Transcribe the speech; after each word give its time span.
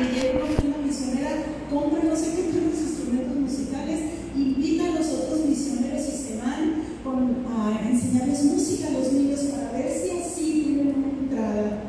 que 0.00 0.14
llegue 0.14 0.66
una 0.66 0.78
misionera, 0.78 1.30
compra 1.68 2.02
no 2.02 2.16
sé 2.16 2.32
qué 2.34 2.42
tantos 2.52 2.80
instrumentos 2.80 3.36
musicales, 3.36 4.00
invita 4.34 4.84
a 4.86 4.94
los 4.98 5.06
otros 5.08 5.46
misioneros 5.46 6.08
y 6.08 6.16
se 6.16 6.36
van 6.38 6.80
a 7.04 7.88
enseñarles 7.88 8.44
música 8.44 8.88
a 8.88 8.92
los 8.92 9.12
niños 9.12 9.40
para 9.52 9.72
ver 9.72 9.92
si 9.92 10.10
así 10.18 10.62
tienen 10.64 10.94
una 10.94 11.18
entrada 11.20 11.82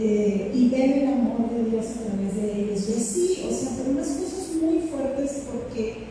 eh, 0.00 0.50
y 0.52 0.68
ven 0.68 0.92
el 0.92 1.08
amor 1.08 1.50
de 1.50 1.70
Dios 1.70 1.86
a 1.86 2.10
través 2.10 2.34
de 2.34 2.62
ellos. 2.62 2.88
Y 2.88 2.92
así, 3.00 3.42
o 3.48 3.52
sea, 3.52 3.76
pero 3.76 3.92
unas 3.92 4.08
cosas 4.08 4.48
muy 4.60 4.80
fuertes 4.80 5.44
porque, 5.46 6.04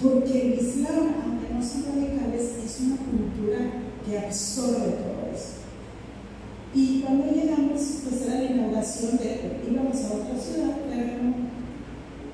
porque 0.00 0.42
el 0.42 0.54
Islam, 0.60 1.14
aunque 1.24 1.52
no 1.52 1.62
son 1.62 1.84
radicales, 1.92 2.52
es 2.64 2.80
una 2.82 2.96
cultura 2.96 3.72
que 4.06 4.18
absorbe 4.18 4.94
todo 4.94 5.26
eso. 5.34 5.66
Y 6.76 7.00
cuando 7.00 7.32
llegamos, 7.32 7.80
pues 8.04 8.22
era 8.26 8.42
la 8.42 8.50
inauguración 8.50 9.16
de, 9.16 9.62
íbamos 9.70 9.96
a 9.96 10.14
otra 10.14 10.38
ciudad, 10.38 10.76
claro, 10.86 11.34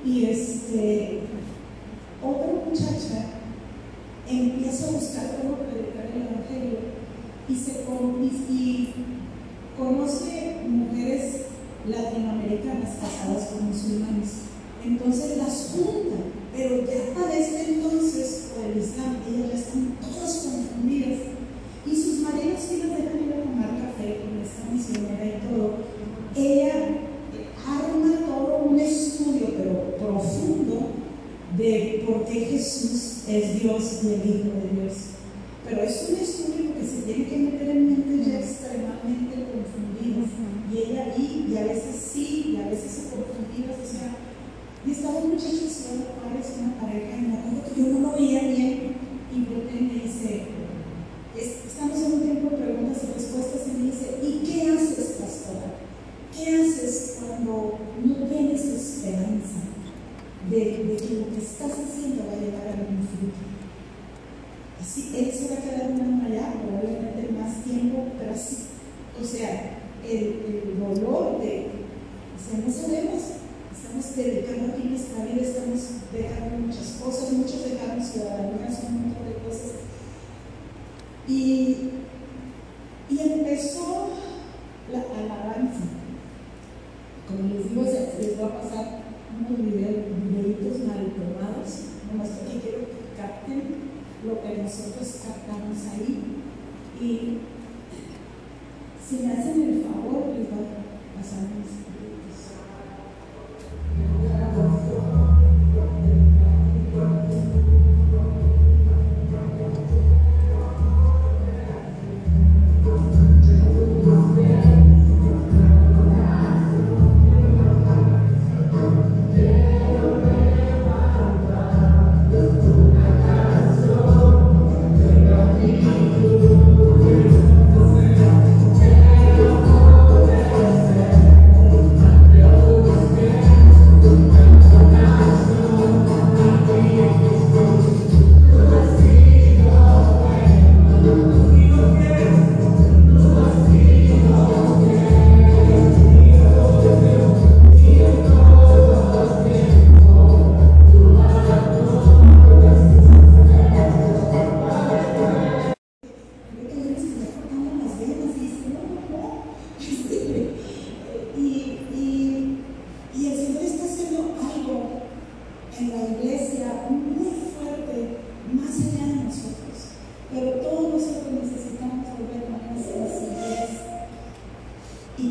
y 0.04 0.24
este, 0.24 1.20
otra 2.22 2.52
muchacha 2.66 3.26
empieza 4.28 4.88
a 4.88 4.92
buscar 4.92 5.38
cómo 5.40 5.56
predicar 5.56 6.06
el 6.06 6.22
Evangelio 6.22 6.78
y, 7.48 7.54
se, 7.56 7.82
conoce 9.78 10.56
mujeres 10.68 11.42
latinoamericanas 11.88 12.96
casadas 13.00 13.48
con 13.48 13.68
musulmanes. 13.68 14.52
Entonces 14.84 15.38
las 15.38 15.72
junta, 15.72 16.16
pero 16.54 16.84
ya 16.84 17.14
para 17.14 17.36
este 17.36 17.74
entonces, 17.74 18.52
por 18.54 18.70
el 18.70 18.78
Islam, 18.78 19.16
ellas 19.28 19.48
ya 19.52 19.58
están 19.58 19.96
todas 20.00 20.36
confundidas. 20.36 21.18
Y 21.86 21.96
sus 21.96 22.20
maridos 22.20 22.60
sí 22.60 22.78
las 22.78 22.96
dejan 22.98 23.24
ir 23.24 23.34
a 23.34 23.42
tomar 23.42 23.70
café 23.70 24.20
con 24.20 24.40
esta 24.40 24.70
misionera 24.72 25.24
y 25.24 25.40
todo. 25.48 25.74
Ella 26.36 26.74
arma 27.66 28.26
todo 28.26 28.64
un 28.64 28.78
estudio, 28.78 29.46
pero 29.56 29.96
profundo, 29.96 30.88
de 31.56 32.04
por 32.06 32.24
qué 32.24 32.40
Jesús 32.46 33.24
es 33.28 33.60
Dios 33.60 34.00
y 34.02 34.06
el 34.06 34.20
Hijo 34.26 34.50
de 34.56 34.80
Dios. 34.80 34.94
Pero 35.64 35.82
es 35.82 36.08
un 36.08 36.16
estudio 36.16 36.74
que 36.74 36.86
se 36.86 37.02
tiene 37.02 37.28
que 37.28 37.36
meter 37.36 37.68
en 37.70 37.86
mentes 37.86 38.26
ya 38.26 38.40
extremadamente 38.40 39.46
confundidas. 39.52 40.30
Y 40.72 40.78
ella 40.78 41.12
ahí, 41.14 41.46
y 41.50 41.56
a 41.56 41.64
veces 41.64 41.94
sí, 42.12 42.54
y 42.54 42.56
a 42.56 42.68
veces 42.68 43.10
confundidas, 43.10 43.76
o 43.76 43.86
sea, 43.86 44.16
y 44.86 44.90
estaba 44.90 45.18
un 45.18 45.32
muchacho 45.32 45.68
ciudad 45.68 46.16
Juárez, 46.16 46.54
una 46.58 46.80
pareja, 46.80 47.16
y 47.18 47.28
me 47.28 47.38
acuerdo 47.38 47.62
que 47.68 47.80
yo 47.80 47.88
no 47.88 48.00
lo 48.00 48.16
veía 48.16 48.40
bien, 48.40 48.96
y 49.30 49.36
y 49.36 49.84
me 49.84 50.02
dice, 50.02 50.46
estamos 51.36 51.98
en 51.98 52.12
un 52.12 52.20
tiempo 52.22 52.50
de 52.50 52.62
preguntas 52.62 53.02
y 53.04 53.12
respuestas, 53.12 53.68
y 53.68 53.78
me 53.78 53.90
dice, 53.90 54.18
¿y 54.22 54.46
qué 54.46 54.70
haces, 54.70 55.16
pastora? 55.20 55.76
¿Qué 56.34 56.56
haces 56.56 57.18
cuando 57.20 57.78
no 58.04 58.26
tienes 58.28 58.64
esperanza 58.64 59.72
de, 60.52 60.96
que 60.96 61.14
lo 61.14 61.34
que 61.34 61.42
estás 61.42 61.72
haciendo 61.72 62.26
va 62.26 62.32
a 62.32 62.40
llegar 62.40 62.68
a 62.68 62.80
algún 62.80 63.08
fruto? 63.08 63.40
Así, 64.80 65.12
él 65.16 65.32
se 65.32 65.48
va 65.48 65.58
a 65.58 65.62
quedar 65.62 65.90
un 65.92 66.00
año 66.00 66.26
allá, 66.26 66.54
probablemente 66.60 67.32
más 67.32 67.64
tiempo, 67.64 68.08
pero 68.18 68.32
así. 68.32 68.56
O 69.20 69.24
sea, 69.24 69.78
el, 70.06 70.18
el 70.18 70.78
dolor 70.78 71.40
de, 71.40 71.66
o 72.36 72.38
sea, 72.38 72.58
no 72.58 72.70
sabemos, 72.70 73.22
estamos 73.72 74.16
dedicando 74.16 74.72
aquí 74.72 74.88
nuestra 74.88 75.24
vida, 75.24 75.42
estamos 75.42 75.80
dejando 76.12 76.66
muchas 76.66 76.98
cosas, 77.02 77.32
muchos 77.32 77.70
dejaron 77.70 78.04
ciudadanía, 78.04 78.70
son 78.70 78.86
un 78.86 79.02
montón 79.02 79.28
de 79.28 79.48
cosas. 79.48 79.72
Y, 81.28 81.90
y 83.08 83.18
empezó 83.20 84.10
la 84.90 84.98
alabanza. 84.98 85.80
Como 87.26 87.54
les 87.54 87.70
digo, 87.70 87.84
les 87.84 88.40
va 88.40 88.46
a 88.46 88.60
pasar 88.60 89.01
lo 94.24 94.40
que 94.42 94.62
nosotros 94.62 95.20
captamos 95.26 95.78
ahí. 95.92 96.42
Y 97.00 97.38
si 99.04 99.26
me 99.26 99.32
hacen 99.32 99.62
el 99.62 99.82
favor, 99.84 100.28
les 100.28 100.50
voy 100.50 100.66
a 100.66 101.20
pasar 101.20 101.48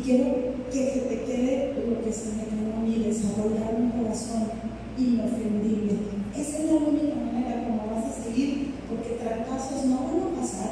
quiero 0.02 0.52
que 0.70 0.90
se 0.90 1.00
te 1.00 1.22
quede 1.24 1.74
lo 1.88 2.02
que 2.02 2.12
se 2.12 2.32
me 2.34 2.44
quedó 2.44 2.76
a 2.76 2.80
mí, 2.80 3.04
desarrollar 3.04 3.74
un 3.78 3.90
corazón 3.90 4.50
inofendible. 4.98 5.92
Esa 6.36 6.58
es 6.58 6.64
la 6.66 6.76
única 6.76 7.14
manera 7.14 7.64
como 7.64 7.94
vas 7.94 8.06
a 8.06 8.24
seguir, 8.24 8.74
porque 8.88 9.18
fracasos 9.22 9.84
no 9.86 9.96
van 10.02 10.32
a 10.32 10.40
pasar, 10.40 10.70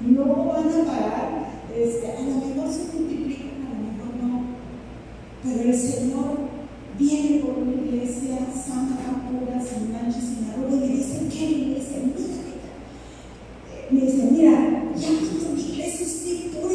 no 0.00 0.24
van 0.46 0.68
a 0.68 0.84
parar, 0.84 1.48
este, 1.74 2.12
a 2.12 2.20
lo 2.20 2.46
mejor 2.46 2.72
se 2.72 2.92
multiplican, 2.94 3.66
a 3.66 3.74
lo 3.74 3.80
mejor 3.88 4.10
no, 4.22 4.44
pero 5.42 5.70
el 5.70 5.76
Señor 5.76 6.38
viene 6.98 7.40
por 7.40 7.58
una 7.58 7.82
iglesia 7.82 8.38
santa, 8.54 9.26
pura, 9.28 9.60
sin 9.60 9.92
mancha, 9.92 10.20
sin 10.20 10.50
arruga, 10.50 10.76
y 10.76 10.88
me 10.88 10.96
dice, 10.96 11.28
¿qué? 11.30 11.44
Y 11.44 11.66
me 11.66 11.74
dice, 11.74 12.02
mira, 12.04 12.34
eh, 13.72 13.86
me 13.90 14.00
dice, 14.00 14.28
mira, 14.30 14.84
ya 14.94 15.08
mi 15.10 15.62
iglesia 15.62 16.06
es 16.06 16.54
pura 16.54 16.74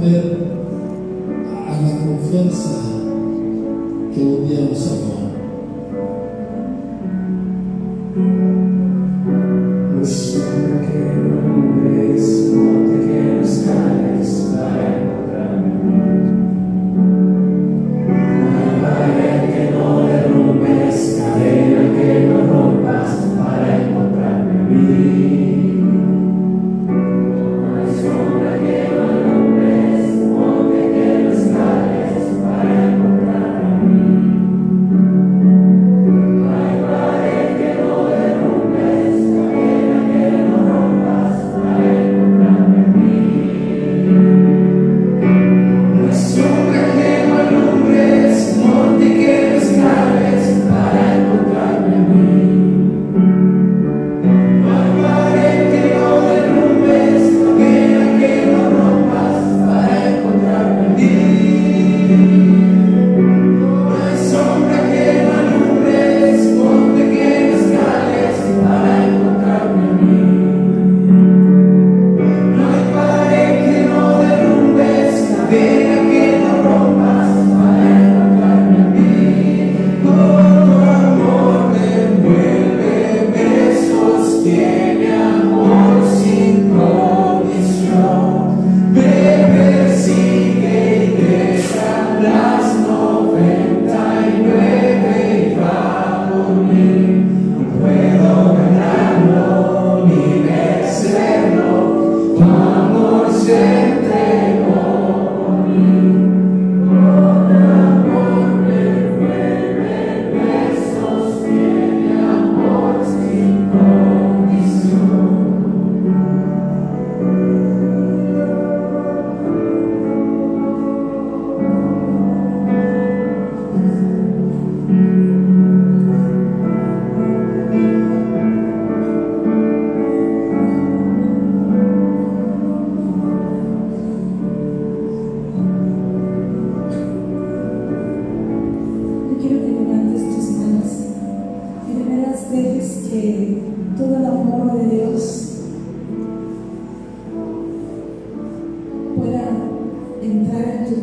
ver 0.00 0.59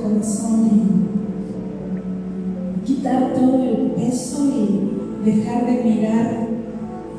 corazón 0.01 0.69
y 2.83 2.85
quitar 2.85 3.33
todo 3.33 3.63
el 3.63 3.91
peso 3.91 4.45
y 4.45 5.29
dejar 5.29 5.65
de 5.65 5.83
mirar 5.83 6.47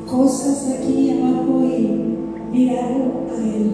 cosas 0.09 0.67
aquí 0.75 1.11
abajo 1.11 1.63
y 1.63 2.17
mirarlo 2.51 3.27
a 3.31 3.37
Él. 3.37 3.71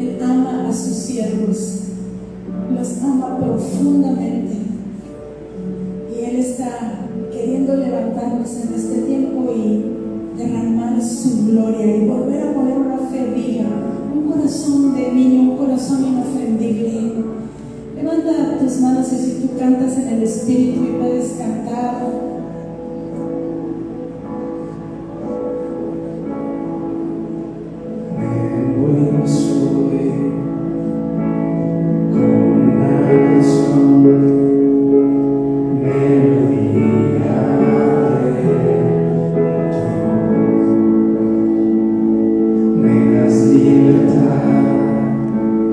Él 0.00 0.18
ama 0.22 0.68
a 0.68 0.72
sus 0.72 0.96
siervos, 0.96 1.82
los 2.74 3.02
ama 3.02 3.38
profundamente 3.38 4.56
y 6.14 6.24
Él 6.24 6.36
está 6.36 7.06
queriendo 7.32 7.76
levantarnos 7.76 8.50
en 8.56 8.74
este 8.74 9.02
tiempo 9.02 9.52
y 9.54 9.90
derramar 10.36 11.00
su 11.02 11.46
gloria 11.46 11.96
y 11.96 12.06
volver 12.06 12.48
a 12.48 12.54
poner 12.54 12.78
una 12.78 12.98
fe 12.98 13.32
viva, 13.34 13.68
un 14.14 14.32
corazón 14.32 14.94
de 14.94 15.12
niño, 15.12 15.52
un 15.52 15.56
corazón 15.56 16.04
inofendible. 16.04 17.00
Levanta 18.02 18.58
tus 18.58 18.80
manos 18.80 19.12
y 19.12 19.16
si 19.16 19.30
tú 19.42 19.58
cantas 19.58 19.98
en 19.98 20.08
el 20.08 20.22
Espíritu 20.22 20.84
y 20.84 20.92
puedes 20.98 21.32
cantar 21.32 22.29